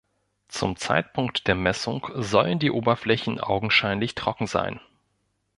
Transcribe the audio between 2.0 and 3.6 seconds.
sollen die Oberflächen